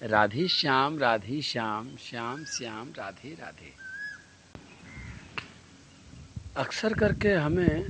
[0.02, 3.70] राधे श्याम राधे श्याम श्याम श्याम, राधे राधे।
[6.56, 7.86] अक्सर करके हमें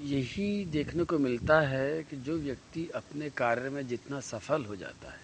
[0.00, 5.10] यही देखने को मिलता है कि जो व्यक्ति अपने कार्य में जितना सफल हो जाता
[5.10, 5.20] है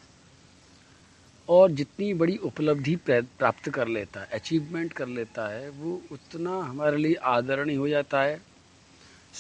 [1.48, 6.97] और जितनी बड़ी उपलब्धि प्राप्त कर लेता है अचीवमेंट कर लेता है, वो उतना हमारे
[6.97, 8.48] लिए आदरणीय हो जाता है।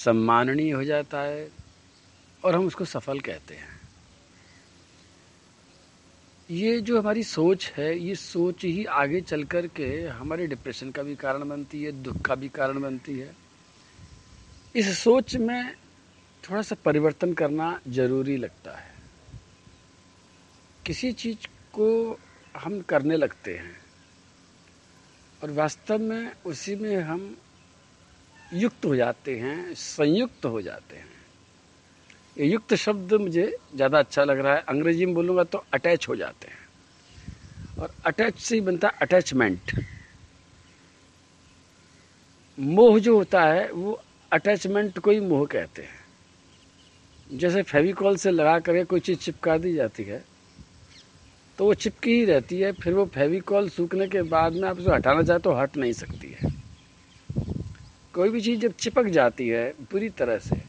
[0.04, 1.50] सम्माननीय हो जाता है
[2.44, 3.78] और हम उसको सफल कहते हैं।
[6.50, 11.02] ये जो हमारी सोच है, ये सोच ही आगे चल कर के हमारे डिप्रेशन का
[11.02, 13.36] भी कारण बनती है, दुख का भी कारण बनती है।
[14.76, 15.74] इस सोच में
[16.44, 18.94] थोड़ा सा परिवर्तन करना ज़रूरी लगता है।
[20.86, 22.18] किसी चीज़ को
[22.56, 23.76] हम करने लगते हैं
[25.42, 27.36] और वास्तव में उसी में हम
[28.50, 31.08] युक्त हो जाते हैं, संयुक्त हो जाते हैं।
[32.36, 36.16] ये युक्त शब्द मुझे ज़्यादा अच्छा लग रहा है। अंग्रेज़ी में बोलूँगा तो अटैच हो
[36.16, 36.66] जाते हैं।
[37.78, 39.72] और अटैच से ही बनता है अटैचमेंट
[42.58, 43.92] मोह जो होता है, वो
[44.32, 46.06] अटैचमेंट को ही मोह कहते हैं।
[47.30, 50.24] जैसे फेविकॉल से लगा करके कोई चीज़ चिपका दी जाती है
[51.58, 54.90] तो वो चिपकी ही रहती है, फिर वो फेविकॉल सूखने के बाद में आप उसे
[54.92, 56.47] हटाना चाहे तो हट नहीं सकती है।
[58.18, 60.62] कोई भी चीज़ जब चिपक जाती है पूरी तरह से,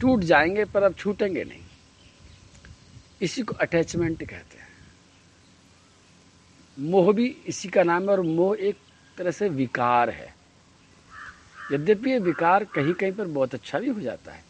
[0.00, 1.62] टूट जाएँगे पर अब छूटेंगे नहीं।
[3.22, 4.68] इसी को अटैचमेंट कहते हैं।
[6.78, 8.76] मोह भी इसी का नाम है और मोह एक
[9.18, 10.34] तरह से विकार है।
[11.72, 14.44] यद्यपि ये विकार कहीं कहीं पर बहुत अच्छा भी हो जाता है।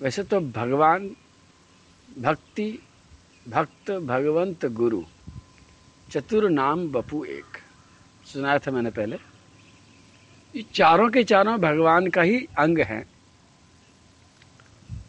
[0.00, 1.16] वैसे तो भगवान,
[2.18, 2.78] भक्ति,
[3.48, 5.04] भक्त, भगवंत गुरु,
[6.10, 7.58] चतुर नाम बपू एक।
[8.26, 9.35] सुनाया था मैंने पहले।
[10.54, 13.04] ये चारों के चारों भगवान का ही अंग हैं।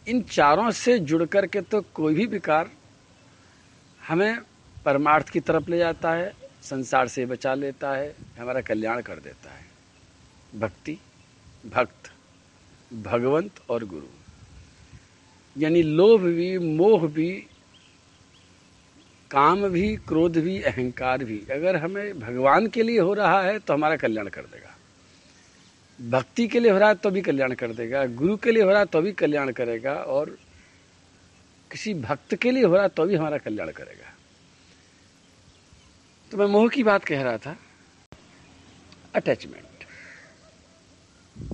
[0.07, 2.69] इन चारों से जुड़ कर के तो कोई भी विकार
[4.07, 4.37] हमें
[4.85, 9.51] परमार्थ की तरफ़ ले जाता है, संसार से बचा लेता है, हमारा कल्याण कर देता
[9.51, 9.65] है।
[10.55, 10.97] भक्ति,
[11.65, 12.11] भक्त,
[12.93, 14.07] भगवंत और गुरु।
[15.57, 17.31] यानी लोभ भी, मोह भी,
[19.31, 23.73] काम भी, क्रोध भी, अहंकार भी, अगर हमें भगवान के लिए हो रहा है तो
[23.73, 24.76] हमारा कल्याण कर देगा।
[25.99, 28.69] भक्ति के लिए हो रहा है तो भी कल्याण कर देगा, गुरु के लिए हो
[28.69, 30.37] रहा है तो भी कल्याण करेगा, और
[31.71, 34.13] किसी भक्त के लिए हो रहा है तो भी हमारा कल्याण करेगा।
[36.31, 37.55] तो मैं मोह की बात कह रहा था
[39.15, 39.85] अटैचमेंट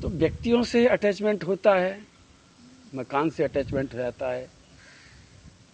[0.01, 1.99] तो व्यक्तियों से अटैचमेंट होता है,
[2.93, 4.47] मकान से अटैचमेंट हो जाता है,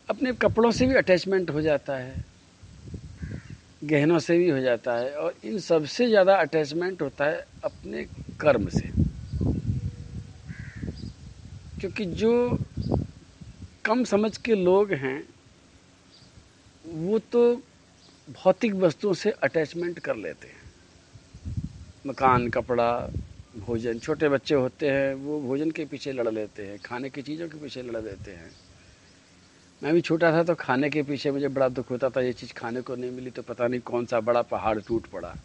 [0.09, 2.23] अपने कपड़ों से भी अटैचमेंट हो जाता है,
[3.81, 8.05] गहनों से भी हो जाता है, और इन सबसे ज़्यादा अटैचमेंट होता है अपने
[8.41, 8.89] कर्म से।
[11.79, 12.59] क्योंकि जो
[13.85, 15.23] कम समझ के लोग हैं,
[16.85, 17.55] वो तो
[18.29, 20.57] भौतिक वस्तुओं से अटैचमेंट कर लेते हैं।
[22.07, 23.09] मकान, कपड़ा,
[23.57, 27.49] भोजन, छोटे बच्चे होते हैं, वो भोजन के पीछे लड़ लेते हैं, खाने की चीज़ों
[27.49, 28.51] के पीछे लड़ लेते हैं।
[29.83, 32.53] मैं भी छोटा था तो खाने के पीछे मुझे बड़ा दुख होता था, ये चीज़
[32.53, 35.35] खाने को नहीं मिली तो पता नहीं कौन सा बड़ा पहाड़ टूट पड़ा।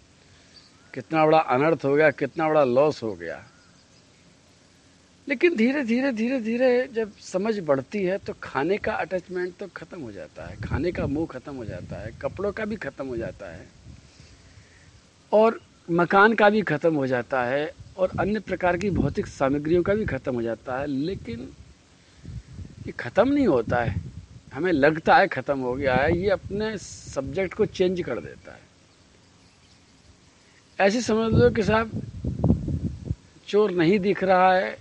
[0.95, 3.43] कितना बड़ा अनर्थ हो गया, कितना बड़ा लॉस हो गया।
[5.29, 10.01] लेकिन धीरे धीरे धीरे धीरे जब समझ बढ़ती है तो खाने का अटैचमेंट तो खत्म
[10.01, 13.17] हो जाता है। खाने का मुँह खत्म हो जाता है, कपड़ों का भी खत्म हो
[13.17, 13.67] जाता है,
[15.33, 15.61] और
[15.91, 20.05] मकान का भी खत्म हो जाता है, और अन्य प्रकार की भौतिक सामग्रियों का भी
[20.05, 21.49] खत्म हो जाता है। लेकिन
[22.87, 23.97] ये खत्म नहीं होता है।
[24.53, 28.64] हमें लगता है ख़त्म हो गया है, ये अपने सब्जेक्ट को चेंज कर देता है।
[30.81, 31.91] ऐसे समझ लो कि साहब
[33.49, 34.79] चोर नहीं दिख रहा है।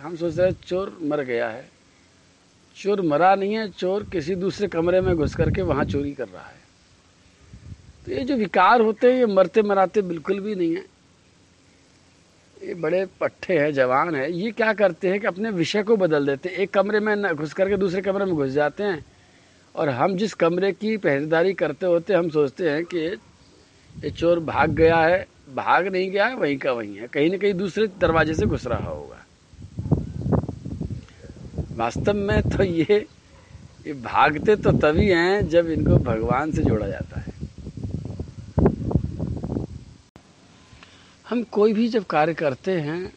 [0.00, 1.68] हम सोच रहे चोर मर गया है।
[2.76, 6.46] चोर मरा नहीं है, चोर किसी दूसरे कमरे में घुस करके वहाँ चोरी कर रहा
[6.46, 6.64] है।
[8.06, 10.84] तो ये जो विकार होते हैं, ये मरते मराते बिल्कुल भी नहीं है।
[12.62, 16.26] ये बड़े पट्टे हैं, जवान है। ये क्या करते हैं कि अपने विषय को बदल
[16.26, 19.04] देते हैं। एक कमरे में घुस करके दूसरे कमरे में घुस जाते हैं।
[19.74, 23.16] और हम जिस कमरे की पहरेदारी करते होते हम सोचते हैं कि
[24.02, 27.36] ये चोर भाग गया है, भाग नहीं गया है, वहीं का वहीं है। कहीं ना
[27.36, 29.20] कहीं दूसरे दरवाजे से घुस रहा होगा।
[31.76, 33.06] वास्तव में तो ये
[33.86, 37.32] ये भागते तो तभी हैं जब इनको भगवान से जोड़ा जाता है।
[41.26, 43.12] हम कोई भी जब कार्य करते हैं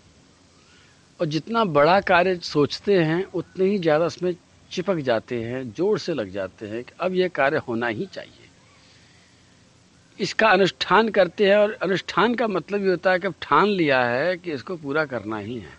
[1.19, 4.33] और जितना बड़ा कार्य सोचते हैं, उतने ही ज़्यादा उसमें
[4.71, 8.47] चिपक जाते हैं, ज़ोर से लग जाते हैं कि अब यह कार्य होना ही चाहिए।
[10.19, 14.04] इसका अनुष्ठान करते हैं और अनुष्ठान का मतलब ये होता है कि अब ठान लिया
[14.04, 15.74] है कि इसको पूरा करना ही है।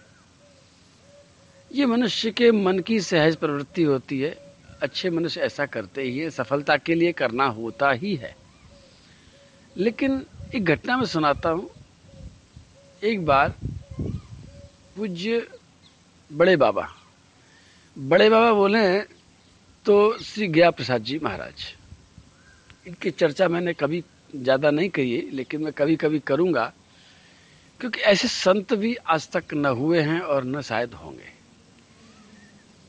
[1.71, 4.31] ये मनुष्य के मन की सहज प्रवृत्ति होती है।
[4.83, 8.35] अच्छे मनुष्य ऐसा करते ही है, सफलता के लिए करना होता ही है।
[9.77, 10.25] लेकिन
[10.55, 11.69] एक घटना में सुनाता हूँ।
[13.03, 13.55] एक बार
[14.97, 15.47] पूज्य
[16.31, 16.89] बड़े बाबा
[17.97, 18.99] बड़े बाबा बोले
[19.87, 21.65] तो श्री गया प्रसाद जी महाराज,
[22.87, 26.73] इनकी चर्चा मैंने कभी ज़्यादा नहीं है लेकिन मैं कभी कभी करूँगा,
[27.81, 31.37] क्योंकि ऐसे संत भी आज तक न हुए हैं और न शायद होंगे।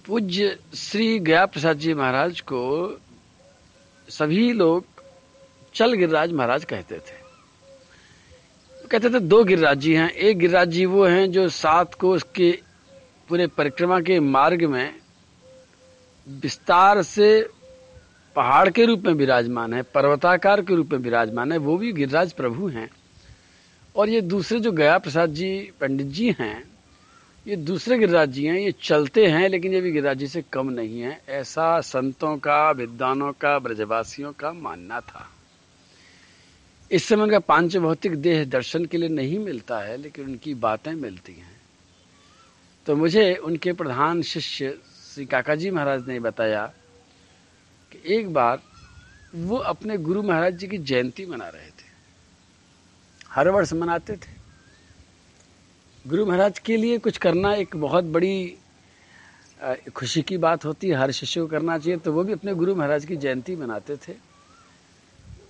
[0.05, 2.61] पूज्य श्री गया प्रसाद जी महाराज को
[4.07, 4.85] सभी लोग
[5.75, 7.17] चल गिरिराज महाराज कहते थे।
[8.73, 12.51] कहते थे, दो गिरिराज जी हैं, एक गिरिराज जी वो हैं जो सात को उसके
[13.29, 14.95] पूरे परिक्रमा के मार्ग में
[16.27, 17.29] विस्तार से
[18.35, 22.33] पहाड़ के रूप में विराजमान है, पर्वताकार के रूप में विराजमान है, वो भी गिरिराज
[22.33, 22.89] प्रभु हैं।
[23.95, 26.63] और ये दूसरे जो गया प्रसाद जी, पंडित जी हैं,
[27.47, 30.69] ये दूसरे गिरिराज जी हैं, ये चलते हैं, लेकिन ये भी गिरिराज जी से कम
[30.69, 35.29] नहीं है। ऐसा संतों का, विद्वानों का, ब्रजवासियों का मानना था।
[36.91, 40.93] इस समय उनका पाँच भौतिक देह दर्शन के लिए नहीं मिलता है, लेकिन उनकी बातें
[40.93, 41.61] मिलती हैं।
[42.85, 46.71] तो मुझे उनके प्रधान शिष्य श्री काका जी महाराज ने बताया
[47.91, 48.61] कि एक बार
[49.35, 51.87] वो अपने गुरु महाराज जी की जयंती मना रहे थे।
[53.29, 54.37] हर वर्ष मनाते थे।
[56.05, 58.57] गुरु महाराज के लिए कुछ करना एक बहुत बड़ी
[59.95, 62.75] खुशी की बात होती है, हर शिष्य को करना चाहिए तो वो भी अपने गुरु
[62.75, 64.15] महाराज की जयंती मनाते थे।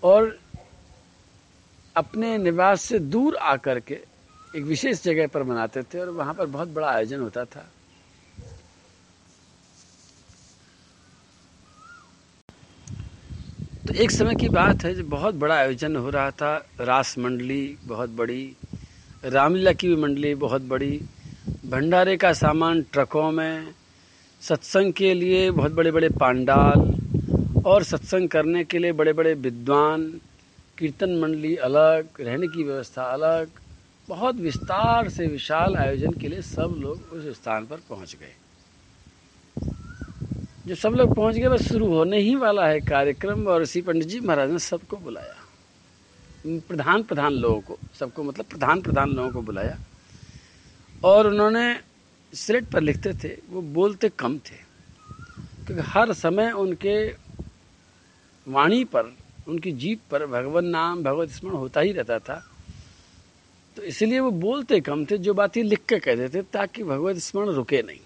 [0.04, 0.38] और
[1.96, 4.00] अपने निवास से दूर आकर के
[4.56, 7.66] एक विशेष जगह पर मनाते थे और वहाँ पर बहुत बड़ा आयोजन होता था।
[13.90, 17.78] तो एक समय की बात है जब बहुत बड़ा आयोजन हो रहा था। रास मंडली
[17.86, 18.56] बहुत बड़ी,
[19.26, 21.02] रामलीला की भी मंडली बहुत बड़ी,
[21.66, 23.74] भंडारे का सामान ट्रकों में,
[24.42, 26.94] सत्संग के लिए बहुत बड़े बड़े पांडाल
[27.66, 30.04] और सत्संग करने के लिए बड़े बड़े विद्वान,
[30.78, 33.50] कीर्तन मंडली अलग, रहने की व्यवस्था अलग,
[34.10, 38.49] बहुत विस्तार से विशाल आयोजन के लिए सब लोग उस स्थान पर पहुँच गए।
[40.70, 44.08] जब सब लोग पहुँच गए, बस शुरू होने ही वाला है कार्यक्रम, और ऋषि पंडित
[44.08, 45.36] जी महाराज ने सबको बुलाया।
[46.48, 49.78] प्रधान प्रधान लोगों को, सबको मतलब प्रधान प्रधान लोगों को बुलाया।
[51.04, 51.80] और उन्होंने
[52.34, 54.56] स्लेट पर लिखते थे, वो बोलते कम थे।
[55.66, 57.16] क्योंकि हर समय उनके
[58.48, 59.16] वाणी पर,
[59.48, 62.52] उनकी जीप पर भगवान नाम, भगवत स्मरण होता ही रहता था।
[63.76, 67.48] तो इसलिए वो बोलते कम थे, जो बात लिख के कहते थे ताकि भगवत स्मरण
[67.48, 68.00] रुके नहीं।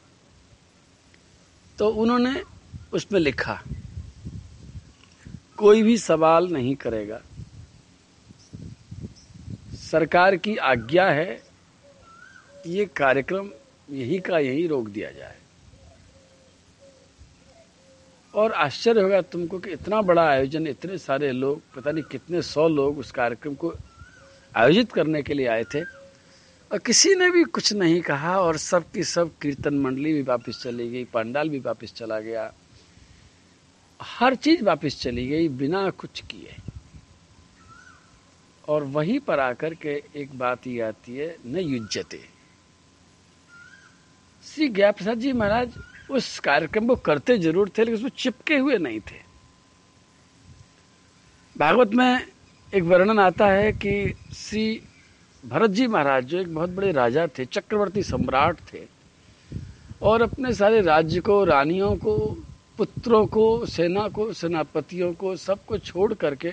[1.78, 2.53] तो उन्होंने
[2.94, 3.62] उसमें लिखा,
[5.58, 7.22] कोई भी सवाल नहीं करेगा।
[9.74, 11.42] सरकार की आज्ञा है,
[12.68, 13.50] ये कार्यक्रम
[13.90, 15.38] यही का यही रोक दिया जाए।
[18.34, 22.68] और आश्चर्य होगा तुमको कि इतना बड़ा आयोजन, इतने सारे लोग, पता नहीं कितने सौ
[22.68, 23.74] लोग उस कार्यक्रम को
[24.56, 28.92] आयोजित करने के लिए आए थे। और किसी ने भी कुछ नहीं कहा और सब
[28.92, 32.52] की सब कीर्तन मंडली भी वापस चली गई, पंडाल भी वापस चला गया।
[34.04, 36.56] हर चीज़ वापस चली गई, बिना कुछ किए।
[38.68, 42.20] और वहीं पर आकर के एक बात ये आती है, न युजते
[44.44, 45.74] श्री ज्ञा प्रसाद जी महाराज,
[46.12, 49.22] उस कार्यक्रम को करते ज़रूर थे, लेकिन उसमें चिपके हुए नहीं थे।
[51.56, 52.28] भागवत में
[52.74, 54.82] एक वर्णन आता है कि श्री
[55.44, 58.86] भरत जी महाराज, जो एक बहुत बड़े राजा थे, चक्रवर्ती सम्राट थे,
[60.02, 62.16] और अपने सारे राज्य को, रानियों को
[62.78, 66.52] पुत्रों को, सेना को, सेनापतियों को सबको छोड़ करके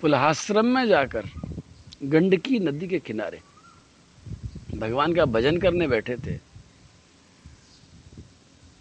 [0.00, 1.30] पुलहाश्रम में जाकर
[2.04, 3.40] गंडकी नदी के किनारे
[4.74, 6.36] भगवान का भजन करने बैठे थे।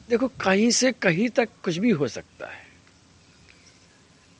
[0.09, 2.63] देखो, कहीं से कहीं तक कुछ भी हो सकता है।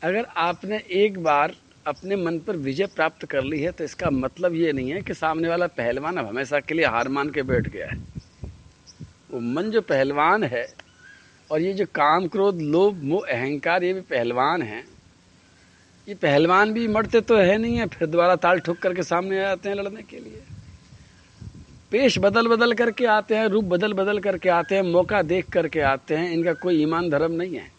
[0.02, 1.56] अगर आपने एक बार
[1.88, 5.14] अपने मन पर विजय प्राप्त कर ली है तो इसका मतलब ये नहीं है कि
[5.14, 7.98] सामने वाला पहलवान अब हमेशा के लिए हार मान के बैठ गया है।
[9.32, 10.66] वो मन जो पहलवान है
[11.52, 14.84] और ये जो काम क्रोध, लोभ, मोह, अहंकार, ये भी पहलवान है।
[16.08, 19.48] ये पहलवान भी मरते तो है नहीं है, फिर दोबारा ताल ठुक करके सामने आ
[19.48, 20.44] जाते हैं लड़ने के लिए।
[21.92, 25.82] पेश बदल बदल करके आते हैं, रूप बदल बदल करके आते हैं, मौका देख करके
[25.82, 27.72] आते हैं, इनका कोई ईमान धर्म नहीं है।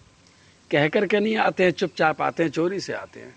[0.70, 3.34] कह करके नहीं आते हैं, चुपचाप आते हैं, चोरी से आते हैं।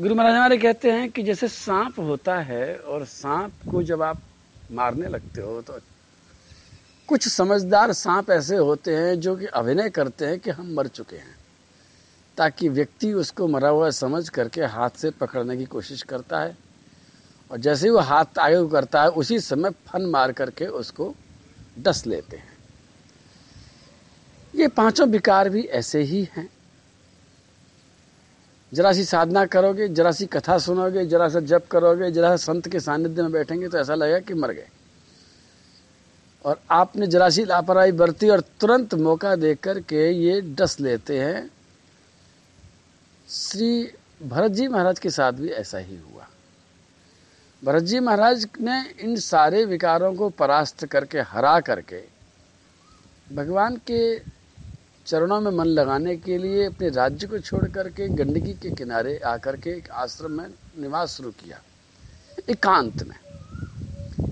[0.00, 4.20] गुरु महाराज हमारे कहते हैं कि जैसे सांप होता है और सांप को जब आप
[4.72, 5.78] मारने लगते हो तो
[7.10, 11.16] कुछ समझदार सांप ऐसे होते हैं जो कि अभिनय करते हैं कि हम मर चुके
[11.16, 11.36] हैं,
[12.36, 16.56] ताकि व्यक्ति उसको मरा हुआ समझ करके हाथ से पकड़ने की कोशिश करता है।
[17.50, 21.14] और जैसे ही वो हाथ आगे करता है, उसी समय फन मार करके उसको
[21.78, 22.56] डस लेते हैं।
[24.54, 26.48] ये पाँचों विकार भी ऐसे ही हैं।
[28.74, 32.80] जरा सी साधना करोगे, जरा सी कथा सुनोगे, जरा सा जप करोगे, जरा संत के
[32.80, 34.68] सानिध्य में बैठेंगे तो ऐसा लगेगा कि मर गए।
[36.44, 41.50] और आपने जरा सी लापरवाही बरती और तुरंत मौका देकर के ये डस लेते हैं।
[43.28, 43.92] श्री
[44.22, 46.26] भरत जी महाराज के साथ भी ऐसा ही हुआ।
[47.62, 52.02] भरत जी महाराज ने इन सारे विकारों को परास्त करके, हरा करके,
[53.34, 54.18] भगवान के
[55.06, 59.56] चरणों में मन लगाने के लिए अपने राज्य को छोड़ करके, गंडकी के किनारे आकर
[59.56, 60.46] के एक आश्रम में
[60.78, 61.60] निवास शुरू किया,
[62.48, 63.16] एकांत में।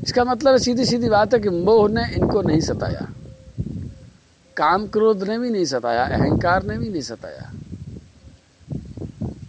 [0.08, 3.12] इसका मतलब सीधी सीधी बात है कि मोह ने इनको नहीं सताया।
[4.56, 7.52] काम क्रोध ने भी नहीं सताया, अहंकार ने भी नहीं सताया।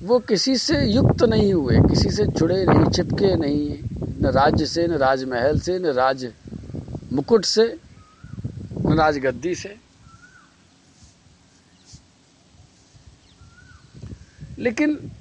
[0.04, 3.80] वो किसी से युक्त नहीं हुए, किसी से जुड़े नहीं, चिपके नहीं,
[4.22, 6.32] न राज्य से, न राजमहल से, न राज
[7.14, 7.78] मुकुट से,
[8.86, 9.76] न राजगद्दी से।
[14.60, 15.12] लेकिन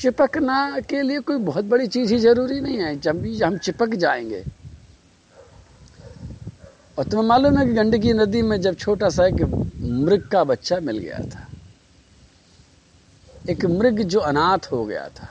[0.00, 3.88] चिपकना के लिए कोई बहुत बड़ी चीज़ ही ज़रूरी नहीं है। जब भी हम चिपक
[3.88, 4.44] जाएँगे
[6.98, 9.40] और तुम्हें मालूम है कि गंडकी नदी में जब छोटा सा एक
[9.80, 11.46] मृग का बच्चा मिल गया था,
[13.50, 15.28] एक मृग जो अनाथ हो गया था,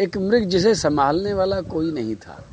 [0.00, 2.44] एक मृग जिसे संभालने वाला कोई नहीं था,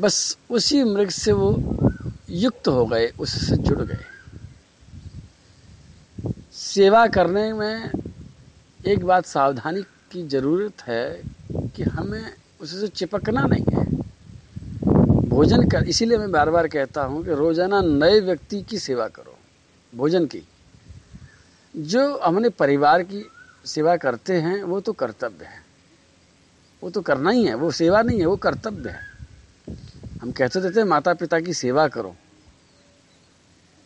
[0.00, 1.50] बस उसी मृग से वो
[2.30, 4.04] युक्त हो गए, उससे जुड़ गए।
[6.52, 7.90] सेवा करने में
[8.80, 11.22] एक बात सावधानी की ज़रूरत है
[11.76, 13.99] कि हमें उससे चिपकना नहीं है।
[15.40, 19.38] भोजन कर, इसीलिए मैं बार बार कहता हूँ कि रोज़ाना नए व्यक्ति की सेवा करो,
[19.94, 20.42] भोजन की।
[21.76, 23.24] जो हमने परिवार की
[23.64, 25.62] सेवा करते हैं, वो तो कर्तव्य है।
[26.82, 29.00] वो तो करना ही है, वो सेवा नहीं है, वो कर्तव्य है।
[30.22, 32.16] हम कहते देते हैं माता पिता की सेवा करो।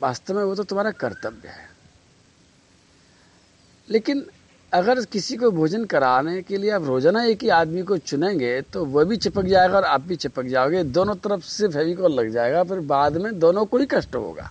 [0.02, 1.68] वास्तव में वो तो तुम्हारा कर्तव्य है।
[3.90, 4.26] लेकिन
[4.75, 8.85] अगर किसी को भोजन कराने के लिए आप रोज़ाना एक ही आदमी को चुनेंगे तो
[8.87, 12.62] वह भी चिपक जाएगा और आप भी चिपक जाओगे। दोनों तरफ़ से फेविकॉल लग जाएगा,
[12.64, 14.50] फिर बाद में दोनों को ही कष्ट होगा।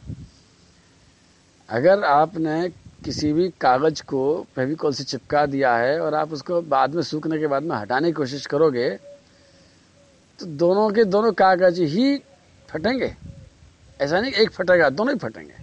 [1.70, 2.70] अगर आपने
[3.06, 4.24] किसी भी कागज़ को
[4.56, 8.08] फेविकॉल से चिपका दिया है और आप उसको बाद में सूखने के बाद में हटाने
[8.08, 8.89] की कोशिश करोगे
[10.39, 12.18] तो दोनों के दोनों कागज़ ही
[12.70, 13.13] फटेंगे।
[14.00, 15.62] ऐसा नहीं एक फटेगा, दोनों ही फटेंगे।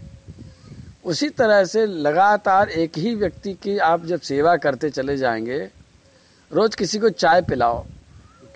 [1.11, 5.59] उसी तरह से लगातार एक ही व्यक्ति की आप जब सेवा करते चले जाएँगे,
[6.53, 7.83] रोज किसी को चाय पिलाओ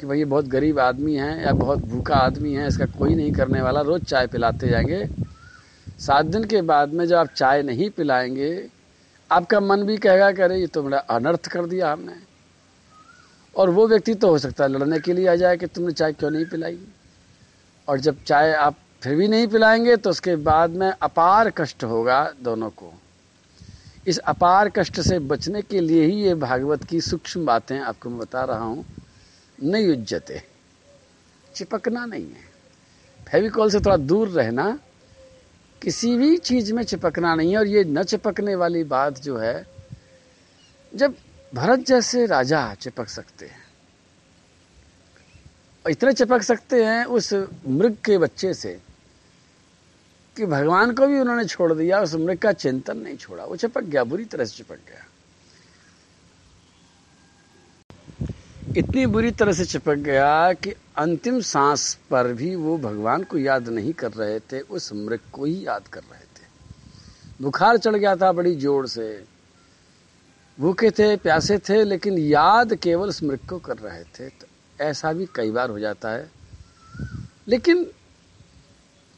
[0.00, 3.32] कि भाई ये बहुत गरीब आदमी है या बहुत भूखा आदमी है, इसका कोई नहीं
[3.32, 5.04] करने वाला, रोज चाय पिलाते जाएँगे।
[5.99, 8.68] सात दिन के बाद में जब आप चाय नहीं पिलाएँगे,
[9.30, 12.16] आपका मन भी कहेगा कि अरे ये तो बड़ा अनर्थ कर दिया हमने।
[13.56, 16.12] और वो व्यक्ति तो हो सकता है लड़ने के लिए आ जाए कि तुमने चाय
[16.12, 16.78] क्यों नहीं पिलाई?
[17.88, 22.32] और जब चाय आप फिर भी नहीं पिलाएँगे तो उसके बाद में अपार कष्ट होगा
[22.42, 22.92] दोनों को।
[24.06, 28.18] इस अपार कष्ट से बचने के लिए ही ये भागवत की सूक्ष्म बातें आपको मैं
[28.18, 28.84] बता रहा हूँ।
[29.62, 30.40] नहीं युजते
[31.54, 32.49] चिपकना नहीं है।
[33.28, 34.78] फेविकॉल से थोड़ा दूर रहना,
[35.82, 39.66] किसी भी चीज़ में चिपकना नहीं है और ये न चिपकने वाली बात जो है,
[40.92, 41.14] जब
[41.52, 43.62] भरत जैसे राजा चिपक सकते हैं,
[45.84, 47.32] इतने चिपक सकते हैं उस
[47.68, 48.78] मृग के बच्चे से
[50.36, 53.82] कि भगवान को भी उन्होंने छोड़ दिया, उस मृग का चिंतन नहीं छोड़ा। वो चिपक
[53.82, 55.06] गया, बुरी तरह से चिपक गया।
[58.76, 63.68] इतनी बुरी तरह से चिपक गया कि अंतिम सांस पर भी वो भगवान को याद
[63.68, 66.46] नहीं कर रहे थे, उस मृग को ही याद कर रहे थे।
[67.42, 69.24] बुखार चढ़ गया था बड़ी ज़ोर से।
[70.60, 74.46] भूखे थे, प्यासे थे, लेकिन याद केवल उस मृग को कर रहे थे। तो
[74.80, 76.30] ऐसा भी कई बार हो जाता है।
[77.48, 77.86] लेकिन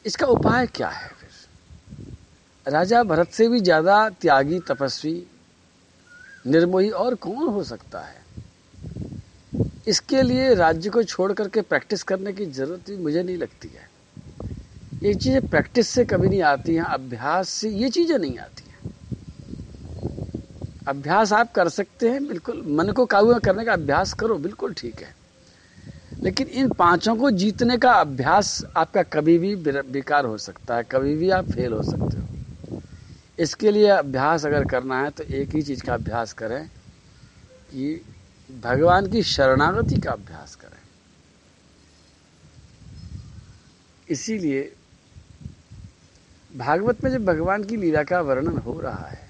[0.07, 1.29] इसका उपाय क्या है फिर?
[2.65, 5.27] राजा भरत से भी ज़्यादा त्यागी, तपस्वी,
[6.47, 8.25] निर्मोही और कौन हो सकता है?
[9.87, 13.89] इसके लिए राज्य को छोड़ करके प्रैक्टिस करने की ज़रूरत भी मुझे नहीं लगती है।
[15.03, 18.77] ये चीज़ें प्रैक्टिस से कभी नहीं आती हैं, अभ्यास से ये चीज़ें नहीं आती हैं।
[20.87, 25.01] अभ्यास आप कर सकते हैं, बिल्कुल, मन को काबू करने का अभ्यास करो, बिल्कुल ठीक
[25.01, 25.26] है।
[26.21, 31.15] लेकिन इन पाँचों को जीतने का अभ्यास आपका कभी भी बेकार हो सकता है, कभी
[31.15, 32.25] भी आप फेल हो सकते हो।
[33.39, 36.65] इसके लिए अभ्यास अगर करना है तो एक ही चीज़ का अभ्यास करें
[37.71, 38.01] कि
[38.49, 40.79] भगवान की शरणागति का अभ्यास करें।
[44.07, 44.61] इसीलिए
[46.51, 49.26] भागवत में जब भगवान की लीला का वर्णन हो रहा है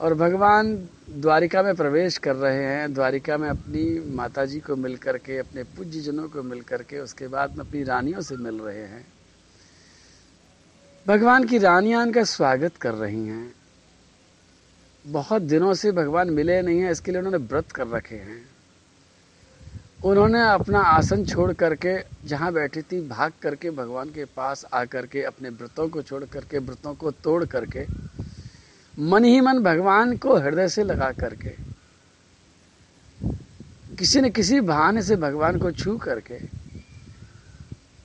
[0.00, 4.96] और भगवान द्वारिका में प्रवेश कर रहे हैं। द्वारिका में अपनी माता जी को मिल
[4.96, 8.82] करके, अपने पूज्य जनों को मिल करके, उसके बाद में अपनी रानियों से मिल रहे
[8.82, 9.06] हैं।
[11.06, 13.52] भगवान की रानियाँ उनका स्वागत कर रही हैं।
[15.06, 18.46] बहुत दिनों से भगवान मिले नहीं हैं, इसके लिए उन्होंने व्रत कर रखे हैं।
[20.04, 25.22] उन्होंने अपना आसन छोड़ करके, जहाँ बैठी थी, भाग करके भगवान के पास आकर के,
[25.22, 28.10] अपने व्रतों को छोड़ करके, व्रतों को तोड़ करके
[29.00, 31.50] मन ही मन भगवान को हृदय से लगा करके,
[33.96, 36.38] किसी न किसी बहाने से भगवान को छू करके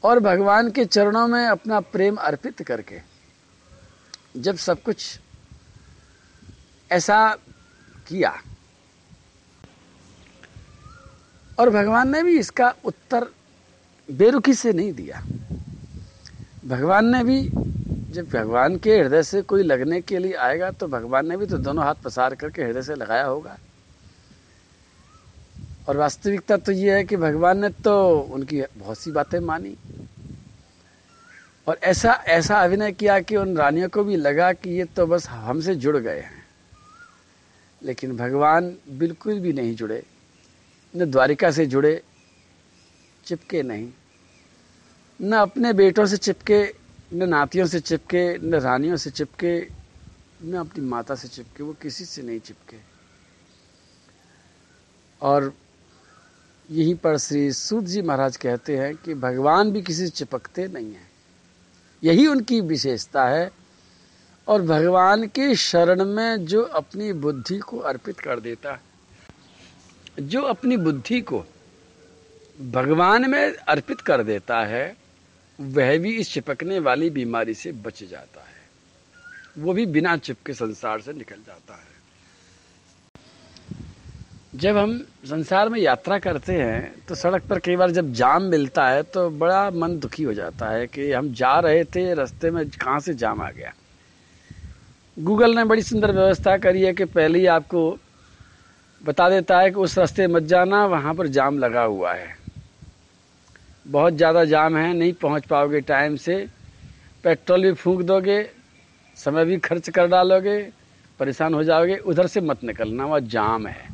[0.03, 2.99] और भगवान के चरणों में अपना प्रेम अर्पित करके,
[4.37, 5.19] जब सब कुछ
[6.91, 7.17] ऐसा
[8.07, 8.33] किया।
[11.59, 13.27] और भगवान ने भी इसका उत्तर
[14.09, 15.23] बेरुखी से नहीं दिया।
[16.65, 17.39] भगवान ने भी
[18.15, 21.57] जब भगवान के हृदय से कोई लगने के लिए आएगा तो भगवान ने भी तो
[21.57, 23.57] दोनों हाथ पसार करके हृदय से लगाया होगा।
[25.89, 29.75] और वास्तविकता तो ये है कि भगवान ने तो उनकी बहुत सी बातें मानी।
[31.67, 35.27] और ऐसा ऐसा अभिनय किया कि उन रानियों को भी लगा कि ये तो बस
[35.29, 36.43] हमसे जुड़ गए हैं।
[37.81, 40.03] लेकिन भगवान बिल्कुल भी नहीं जुड़े।
[40.93, 42.01] न द्वारिका से जुड़े,
[43.25, 43.89] चिपके नहीं।
[45.21, 49.67] न अपने बेटों से चिपके न नातियों से चिपके, न रानियों से चिपके,
[50.43, 52.77] न अपनी माता से चिपके, वो किसी से नहीं चिपके।
[55.21, 55.53] और
[56.71, 60.93] यहीं पर श्री सूद जी महाराज कहते हैं कि भगवान भी किसी से चिपकते नहीं
[60.93, 61.11] हैं।
[62.03, 63.51] यही उनकी विशेषता है।
[64.47, 68.81] और भगवान के शरण में जो अपनी बुद्धि को अर्पित कर देता है,
[70.19, 71.45] जो अपनी बुद्धि को
[72.61, 75.04] भगवान में अर्पित कर देता है
[75.59, 81.01] वह भी इस चिपकने वाली बीमारी से बच जाता है। वो भी बिना चिपके संसार
[81.01, 81.93] से निकल जाता है।
[84.55, 88.87] जब हम संसार में यात्रा करते हैं तो सड़क पर कई बार जब जाम मिलता
[88.87, 92.69] है तो बड़ा मन दुखी हो जाता है कि हम जा रहे थे, रास्ते में
[92.69, 93.73] कहाँ से जाम आ गया।
[95.17, 97.89] गूगल ने बड़ी सुंदर व्यवस्था करी है कि पहले ही आपको
[99.01, 102.44] बता देता है कि उस रास्ते मत जाना, वहाँ पर जाम लगा हुआ है।
[103.85, 106.35] बहुत ज़्यादा जाम है, नहीं पहुँच पाओगे टाइम से।
[107.23, 108.41] पेट्रोल भी फूंक दोगे,
[109.17, 110.59] समय भी खर्च कर डालोगे,
[111.19, 113.93] परेशान हो जाओगे, उधर से मत निकलना, वह जाम है।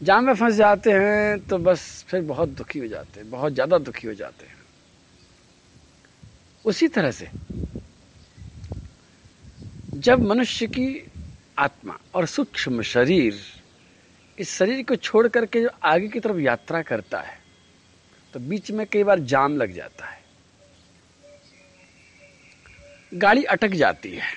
[0.00, 3.78] जाम में फंस जाते हैं तो बस फिर बहुत दुखी हो जाते हैं, बहुत ज़्यादा
[3.80, 4.56] दुखी हो जाते हैं।
[6.64, 7.28] उसी तरह से,
[9.92, 10.86] जब मनुष्य की
[11.58, 13.40] आत्मा और सूक्ष्म शरीर
[14.38, 17.37] इस शरीर को छोड़ करके जो आगे की तरफ़ यात्रा करता है
[18.34, 20.20] तो बीच में कई बार जाम लग जाता है।
[23.14, 24.32] गाड़ी अटक जाती है।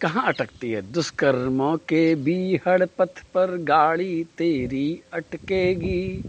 [0.00, 0.82] कहाँ अटकती है?
[0.82, 6.24] दुष्कर्मों के बीहड़ पथ पर गाड़ी तेरी अटकेगी।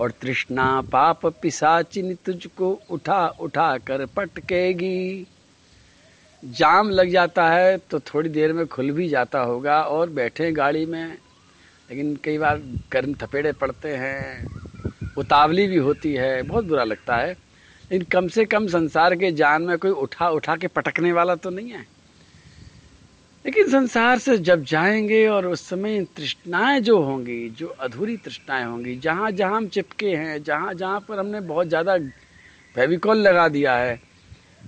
[0.00, 5.26] और तृष्णा पाप पिसाचिन तुझको उठा उठा कर पटकेगी।
[6.44, 10.86] जाम लग जाता है तो थोड़ी देर में खुल भी जाता होगा और बैठे गाड़ी
[10.86, 11.18] में
[11.88, 12.58] लेकिन कई बार
[12.92, 14.48] गर्म थपेड़े पड़ते हैं,
[15.16, 17.32] उतावली भी होती है, बहुत बुरा लगता है।
[17.90, 21.50] लेकिन कम से कम संसार के जान में कोई उठा उठा के पटकने वाला तो
[21.50, 21.86] नहीं है।
[23.44, 28.96] लेकिन संसार से जब जाएँगे और उस समय तृष्णाएँ जो होंगी, जो अधूरी तृष्णाएँ होंगी
[28.98, 31.96] जहाँ जहाँ हम चिपके हैं जहाँ जहाँ पर हमने बहुत ज़्यादा
[32.76, 34.00] फेविकॉल लगा दिया है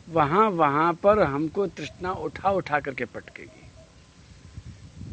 [0.09, 3.58] वहाँ वहाँ पर हमको तृष्णा उठा उठा करके पटकेगी।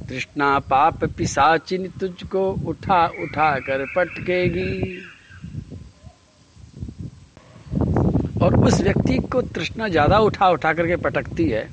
[0.10, 5.02] तृष्णा पाप पिसाचिन तुझको उठा उठा कर पटकेगी।
[8.42, 11.70] और उस व्यक्ति को तृष्णा ज़्यादा उठा उठा करके पटकती है,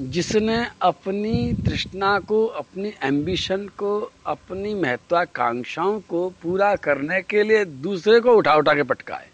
[0.00, 8.20] जिसने अपनी तृष्णा को, अपनी एम्बिशन को, अपनी महत्वाकांक्षाओं को पूरा करने के लिए दूसरे
[8.20, 9.28] को उठा उठा के पटकाए।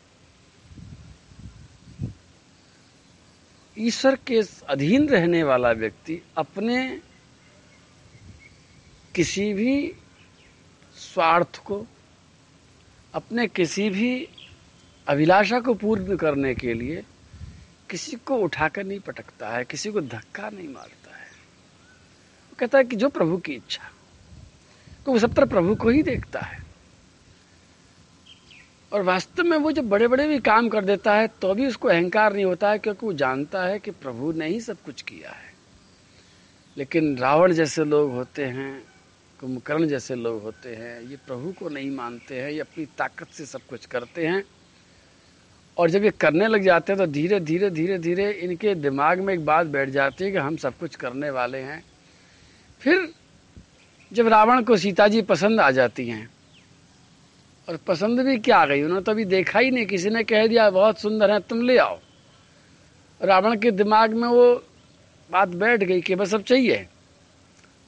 [3.77, 6.77] ईश्वर के अधीन रहने वाला व्यक्ति अपने
[9.17, 9.93] किसी भी
[10.97, 11.85] स्वार्थ को,
[13.15, 14.29] अपने किसी भी
[15.07, 17.03] अभिलाषा को पूर्ण करने के लिए
[17.91, 21.27] किसी को उठाकर नहीं पटकता है, किसी को धक्का नहीं मारता है।
[22.45, 23.91] वो कहता है कि जो प्रभु की इच्छा
[25.07, 26.59] तो वो सब तरह प्रभु को ही देखता है।
[28.93, 31.89] और वास्तव में वो जब बड़े बड़े भी काम कर देता है तो भी उसको
[31.89, 35.31] अहंकार नहीं होता है, क्योंकि वो जानता है कि प्रभु ने ही सब कुछ किया
[35.31, 35.55] है।
[36.77, 38.96] लेकिन रावण जैसे लोग होते हैं
[39.41, 43.47] कुंभकर्ण जैसे लोग होते हैं, ये प्रभु को नहीं मानते हैं, ये अपनी ताकत से
[43.47, 44.43] सब कुछ करते हैं।
[45.77, 49.33] और जब ये करने लग जाते हैं तो धीरे धीरे धीरे धीरे इनके दिमाग में
[49.35, 51.83] एक बात बैठ जाती है कि हम सब कुछ करने वाले हैं।
[52.83, 53.09] फिर
[54.13, 56.29] जब रावण को सीता जी पसंद आ जाती हैं,
[57.69, 58.83] और पसंद भी क्या आ गई?
[58.83, 61.79] उन्होंने तो अभी देखा ही नहीं, किसी ने कह दिया, बहुत सुंदर है, तुम ले
[61.79, 61.99] आओ।
[63.21, 64.53] रावण के दिमाग में वो
[65.31, 66.87] बात बैठ गई कि बस अब चाहिए।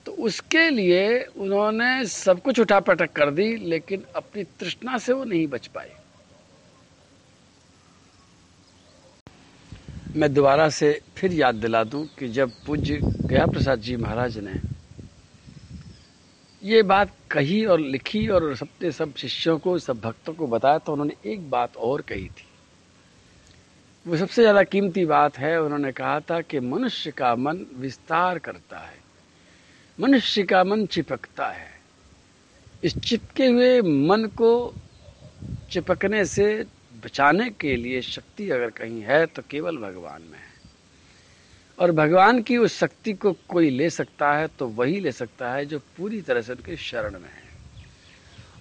[0.08, 1.00] तो उसके लिए
[1.36, 5.90] उन्होंने सब कुछ उठा पटक कर दी, लेकिन अपनी तृष्णा से वो नहीं बच पाए
[10.14, 14.54] मैं दोबारा से फिर याद दिला दूँ कि जब पूज्य गया प्रसाद जी महाराज ने
[16.62, 20.92] ये बात कही और लिखी और सबने सब शिष्यों को, सब भक्तों को बताया तो
[20.92, 22.46] उन्होंने एक बात और कही थी।
[24.06, 28.78] वो सबसे ज़्यादा कीमती बात है, उन्होंने कहा था कि मनुष्य का मन विस्तार करता
[28.78, 29.07] है।
[29.98, 31.70] मनुष्य का मन चिपकता है।
[32.84, 34.74] इस चिपके हुए मन को
[35.70, 36.64] चिपकने से
[37.04, 40.46] बचाने के लिए शक्ति अगर कहीं है तो केवल भगवान में है।
[41.78, 45.66] और भगवान की उस शक्ति को कोई ले सकता है तो वही ले सकता है
[45.66, 47.46] जो पूरी तरह से उनके शरण में है।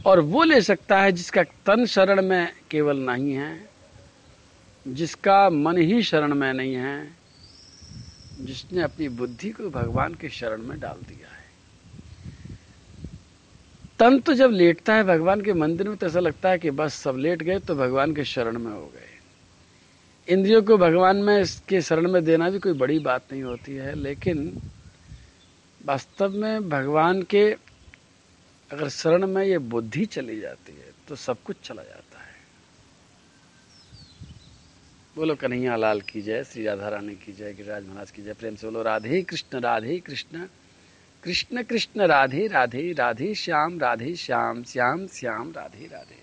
[0.06, 3.70] और वो ले सकता है जिसका तन शरण में केवल नहीं है,
[4.86, 6.98] जिसका मन ही शरण में नहीं है
[8.40, 11.46] जिसने अपनी बुद्धि को भगवान के शरण में डाल दिया है।
[14.00, 16.94] तन तो जब लेटता है भगवान के मंदिर में तो ऐसा लगता है कि बस
[16.94, 19.10] सब लेट गए तो भगवान के शरण में हो गए।
[20.28, 23.94] इंद्रियों को भगवान में, इसके शरण में देना भी कोई बड़ी बात नहीं होती है,
[23.96, 24.62] लेकिन
[25.82, 27.46] वास्तव में भगवान के
[28.72, 32.07] अगर शरण में ये बुद्धि चली जाती है तो सब कुछ चला जाता है।
[35.18, 38.56] बोलो, कन्हैया लाल की जय, श्री राधा रानी की जय, गिरिराज महाराज की जय, प्रेम
[38.56, 40.46] से बोलो, राधे कृष्ण राधे कृष्ण
[41.24, 46.17] कृष्ण कृष्ण, राधे राधे राधे श्याम राधे श्याम श्याम श्याम, राधे राधे।